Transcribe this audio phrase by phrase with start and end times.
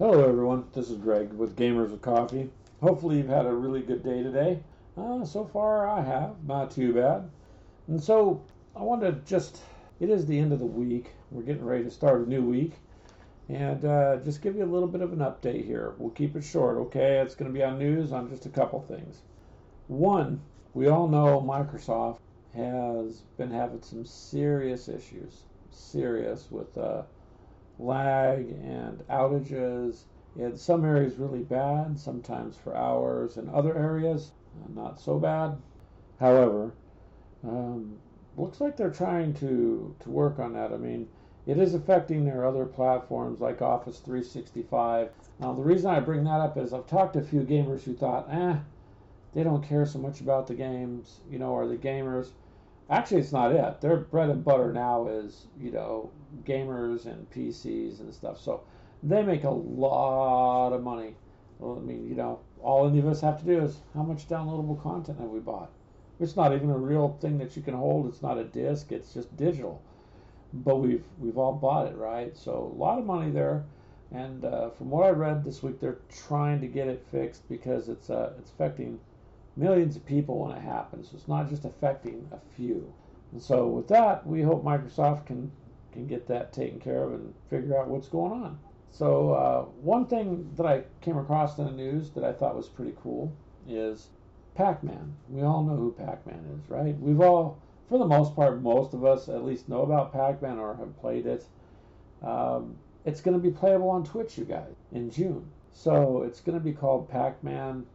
[0.00, 0.64] Hello, everyone.
[0.72, 2.48] This is Greg with Gamers with Coffee.
[2.80, 4.58] Hopefully, you've had a really good day today.
[4.96, 6.42] Uh, so far, I have.
[6.46, 7.28] Not too bad.
[7.86, 8.42] And so,
[8.74, 9.60] I want to just,
[10.00, 11.10] it is the end of the week.
[11.30, 12.76] We're getting ready to start a new week.
[13.50, 15.92] And uh, just give you a little bit of an update here.
[15.98, 17.18] We'll keep it short, okay?
[17.18, 19.18] It's going to be on news on just a couple things.
[19.88, 20.40] One,
[20.72, 22.20] we all know Microsoft
[22.56, 27.02] has been having some serious issues, serious with uh,
[27.80, 30.02] lag and outages.
[30.36, 33.36] In some areas, really bad, sometimes for hours.
[33.36, 35.56] In other areas, uh, not so bad.
[36.20, 36.72] However,
[37.42, 37.96] um,
[38.36, 40.72] looks like they're trying to, to work on that.
[40.72, 41.08] I mean,
[41.46, 45.10] it is affecting their other platforms like Office 365.
[45.40, 47.94] Now, the reason I bring that up is I've talked to a few gamers who
[47.94, 48.56] thought, eh,
[49.34, 52.30] they don't care so much about the games, you know, or the gamers.
[52.90, 53.80] Actually, it's not it.
[53.80, 56.10] Their bread and butter now is, you know,
[56.44, 58.40] gamers and PCs and stuff.
[58.40, 58.64] So
[59.02, 61.14] they make a lot of money.
[61.60, 64.26] Well, I mean, you know, all any of us have to do is how much
[64.26, 65.70] downloadable content have we bought?
[66.18, 68.06] It's not even a real thing that you can hold.
[68.06, 68.90] It's not a disc.
[68.90, 69.80] It's just digital.
[70.52, 72.36] But we've we've all bought it, right?
[72.36, 73.64] So a lot of money there.
[74.12, 77.88] And uh, from what I read this week, they're trying to get it fixed because
[77.88, 78.98] it's uh, it's affecting
[79.56, 81.10] millions of people when it happens.
[81.10, 82.92] So it's not just affecting a few.
[83.32, 85.50] And so with that, we hope Microsoft can
[85.92, 88.58] can get that taken care of and figure out what's going on.
[88.92, 92.68] So uh, one thing that I came across in the news that I thought was
[92.68, 93.32] pretty cool
[93.68, 94.08] is
[94.54, 95.14] Pac-Man.
[95.28, 96.98] We all know who Pac-Man is, right?
[97.00, 100.76] We've all, for the most part, most of us at least know about Pac-Man or
[100.76, 101.44] have played it.
[102.22, 105.50] Um, it's going to be playable on Twitch, you guys, in June.
[105.72, 107.86] So it's going to be called Pac-Man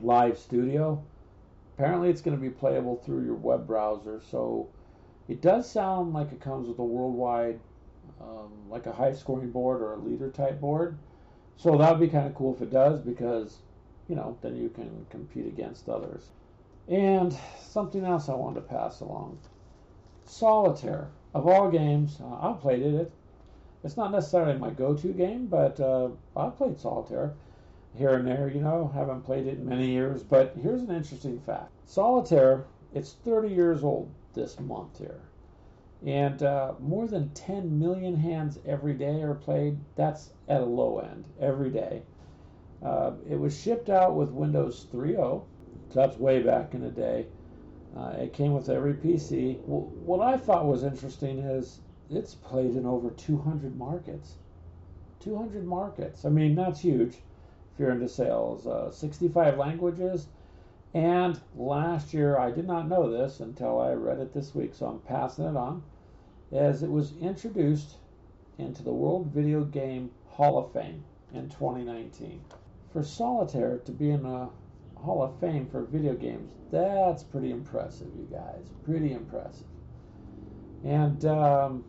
[0.00, 1.02] Live Studio.
[1.74, 4.20] Apparently, it's going to be playable through your web browser.
[4.30, 4.68] So
[5.28, 7.58] it does sound like it comes with a worldwide,
[8.20, 10.98] um, like a high scoring board or a leader type board.
[11.56, 13.58] So that would be kind of cool if it does because,
[14.08, 16.30] you know, then you can compete against others.
[16.88, 19.38] And something else I wanted to pass along
[20.24, 21.08] Solitaire.
[21.34, 23.12] Of all games, uh, I've played it.
[23.84, 27.34] It's not necessarily my go to game, but uh, I've played Solitaire
[27.96, 28.90] here and there, you know.
[28.94, 32.64] Haven't played it in many years, but here's an interesting fact Solitaire,
[32.94, 35.20] it's 30 years old this month here.
[36.04, 39.78] And uh, more than 10 million hands every day are played.
[39.94, 42.02] That's at a low end every day.
[42.82, 45.44] Uh, it was shipped out with Windows 3.0.
[45.90, 47.26] So that's way back in the day.
[47.96, 49.60] Uh, it came with every PC.
[49.64, 51.80] Well, what I thought was interesting is
[52.10, 54.36] it's played in over 200 markets.
[55.20, 56.24] 200 markets.
[56.24, 57.18] I mean, that's huge
[57.72, 58.66] if you're into sales.
[58.66, 60.28] Uh, 65 languages.
[60.94, 64.86] And last year, I did not know this until I read it this week, so
[64.86, 65.82] I'm passing it on,
[66.52, 67.96] as it was introduced
[68.58, 72.42] into the World Video Game Hall of Fame in 2019.
[72.92, 74.50] For Solitaire to be in a
[74.96, 78.70] Hall of Fame for video games, that's pretty impressive, you guys.
[78.84, 79.66] Pretty impressive.
[80.84, 81.84] And um,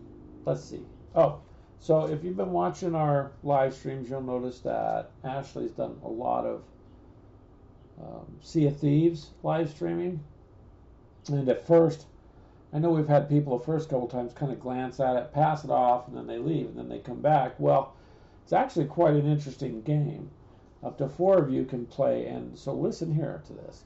[0.45, 0.85] let's see.
[1.13, 1.41] Oh,
[1.83, 6.45] so if you've been watching our live streams, you'll notice that Ashley's done a lot
[6.45, 6.63] of
[8.01, 10.22] um, Sea of Thieves live streaming.
[11.27, 12.05] And at first,
[12.72, 15.66] I know we've had people the first couple times kind of glance at it, pass
[15.66, 17.59] it off, and then they leave, and then they come back.
[17.59, 17.93] Well,
[18.43, 20.29] it's actually quite an interesting game.
[20.85, 23.83] Up to four of you can play, and so listen here to this.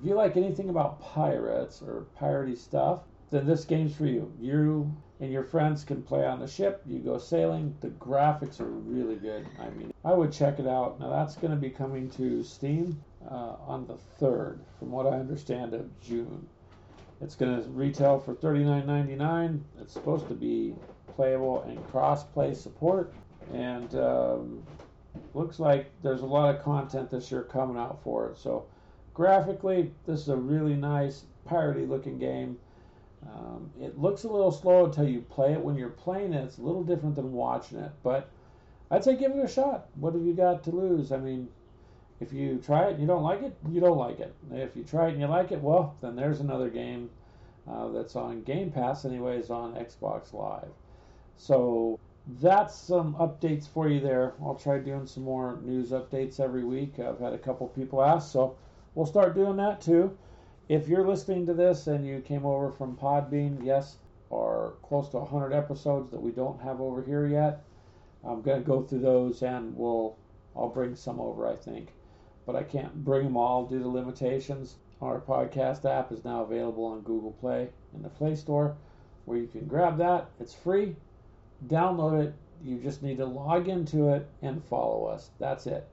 [0.00, 3.00] If you like anything about pirates or piratey stuff,
[3.30, 4.32] then this game's for you.
[4.40, 6.82] You and your friends can play on the ship.
[6.86, 7.74] You go sailing.
[7.80, 9.46] The graphics are really good.
[9.58, 11.00] I mean, I would check it out.
[11.00, 15.18] Now that's going to be coming to Steam uh, on the 3rd, from what I
[15.18, 16.46] understand, of June.
[17.20, 19.60] It's going to retail for $39.99.
[19.80, 20.74] It's supposed to be
[21.14, 23.14] playable and cross-play support,
[23.52, 24.62] and um,
[25.32, 28.36] looks like there's a lot of content this year coming out for it.
[28.36, 28.66] So
[29.14, 32.58] graphically, this is a really nice piratey-looking game.
[33.28, 35.60] Um, it looks a little slow until you play it.
[35.60, 38.30] When you're playing it, it's a little different than watching it, but
[38.90, 39.86] I'd say give it a shot.
[39.94, 41.10] What have you got to lose?
[41.10, 41.48] I mean,
[42.20, 44.34] if you try it and you don't like it, you don't like it.
[44.52, 47.10] If you try it and you like it, well, then there's another game
[47.68, 50.70] uh, that's on Game Pass, anyways, on Xbox Live.
[51.36, 51.98] So
[52.40, 54.34] that's some updates for you there.
[54.42, 56.98] I'll try doing some more news updates every week.
[56.98, 58.56] I've had a couple people ask, so
[58.94, 60.16] we'll start doing that too.
[60.68, 63.98] If you're listening to this and you came over from Podbean, yes,
[64.30, 67.64] are close to 100 episodes that we don't have over here yet.
[68.24, 70.16] I'm going to go through those and we'll
[70.56, 71.88] I'll bring some over, I think
[72.46, 74.76] but I can't bring them all due to limitations.
[75.00, 78.76] Our podcast app is now available on Google Play in the Play Store,
[79.24, 80.28] where you can grab that.
[80.40, 80.96] It's free.
[81.66, 85.30] Download it, you just need to log into it and follow us.
[85.38, 85.88] That's it.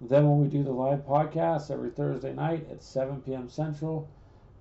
[0.00, 3.48] Then when we do the live podcast every Thursday night at 7 p.m.
[3.48, 4.08] Central,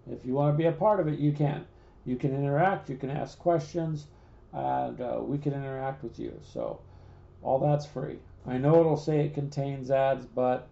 [0.09, 1.65] if you want to be a part of it, you can.
[2.05, 4.07] You can interact, you can ask questions,
[4.53, 6.39] and uh, we can interact with you.
[6.41, 6.79] So
[7.41, 8.19] all that's free.
[8.47, 10.67] I know it'll say it contains ads, but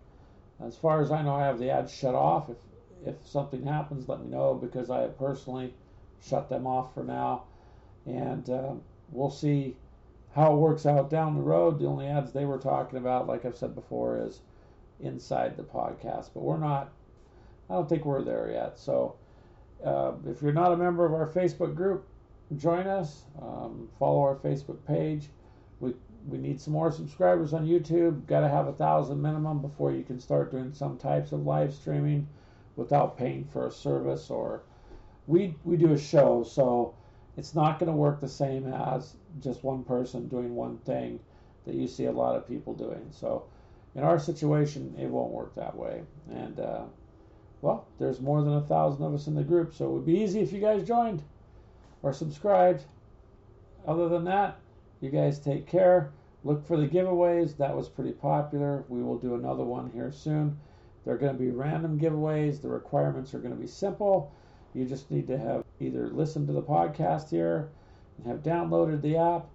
[0.63, 2.50] as far as I know, I have the ads shut off.
[2.50, 2.57] If
[3.06, 5.74] if something happens, let me know because I personally
[6.21, 7.44] shut them off for now,
[8.06, 8.74] and uh,
[9.12, 9.75] we'll see
[10.33, 11.80] how it works out down the road.
[11.80, 14.39] The only ads they were talking about, like I've said before, is
[15.03, 16.91] inside the podcast, but we're not.
[17.69, 18.77] I don't think we're there yet.
[18.77, 19.15] So
[19.83, 22.07] uh, if you're not a member of our Facebook group,
[22.57, 23.23] join us.
[23.41, 25.29] Um, follow our Facebook page.
[25.79, 25.94] We
[26.27, 28.25] we need some more subscribers on YouTube.
[28.27, 31.73] Got to have a thousand minimum before you can start doing some types of live
[31.73, 32.27] streaming
[32.75, 34.29] without paying for a service.
[34.29, 34.63] Or
[35.27, 36.95] we we do a show, so
[37.38, 41.19] it's not going to work the same as just one person doing one thing
[41.65, 43.07] that you see a lot of people doing.
[43.11, 43.45] So
[43.95, 46.01] in our situation, it won't work that way.
[46.31, 46.84] And uh,
[47.62, 50.19] well, there's more than a thousand of us in the group, so it would be
[50.19, 51.24] easy if you guys joined
[52.01, 52.84] or subscribed.
[53.88, 54.60] Other than that,
[55.01, 56.12] you guys take care.
[56.44, 57.56] Look for the giveaways.
[57.57, 58.84] That was pretty popular.
[58.90, 60.57] We will do another one here soon.
[61.06, 62.62] They're going to be random giveaways.
[62.62, 64.31] The requirements are going to be simple.
[64.74, 67.69] You just need to have either listened to the podcast here
[68.18, 69.46] and have downloaded the app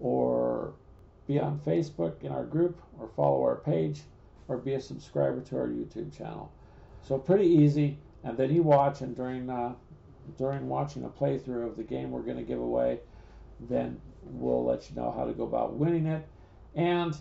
[0.00, 0.65] or
[1.26, 4.02] be on Facebook in our group or follow our page
[4.48, 6.52] or be a subscriber to our YouTube channel.
[7.02, 7.98] So pretty easy.
[8.24, 9.74] And then you watch, and during uh,
[10.36, 13.00] during watching a playthrough of the game we're going to give away,
[13.60, 16.26] then we'll let you know how to go about winning it.
[16.74, 17.16] And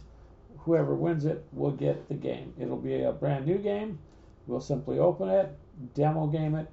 [0.59, 2.53] whoever wins it will get the game.
[2.59, 3.99] It'll be a brand new game.
[4.47, 5.55] We'll simply open it,
[5.93, 6.69] demo game it.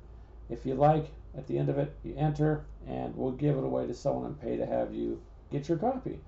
[0.49, 1.07] If you like,
[1.37, 4.41] at the end of it, you enter, and we'll give it away to someone and
[4.41, 5.21] pay to have you
[5.51, 6.21] get your copy.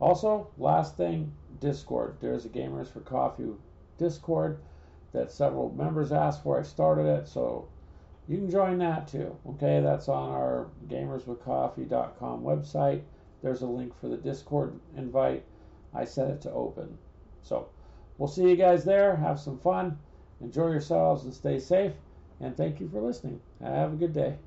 [0.00, 2.16] Also, last thing, Discord.
[2.20, 3.48] There's a Gamers for Coffee
[3.98, 4.60] Discord
[5.12, 6.58] that several members asked for.
[6.58, 7.68] I started it, so
[8.28, 9.36] you can join that too.
[9.50, 13.02] Okay, that's on our gamerswithcoffee.com website.
[13.42, 15.44] There's a link for the Discord invite.
[15.94, 16.98] I set it to open.
[17.42, 17.68] So
[18.18, 19.16] we'll see you guys there.
[19.16, 19.98] Have some fun.
[20.40, 21.92] Enjoy yourselves and stay safe.
[22.40, 23.40] And thank you for listening.
[23.60, 24.38] Have a good day.